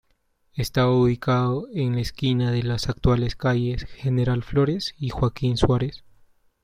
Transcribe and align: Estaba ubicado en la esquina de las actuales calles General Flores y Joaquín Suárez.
Estaba 0.55 0.89
ubicado 0.99 1.67
en 1.75 1.93
la 1.93 2.01
esquina 2.01 2.49
de 2.49 2.63
las 2.63 2.89
actuales 2.89 3.35
calles 3.35 3.83
General 3.83 4.41
Flores 4.41 4.95
y 4.97 5.09
Joaquín 5.11 5.57
Suárez. 5.57 6.03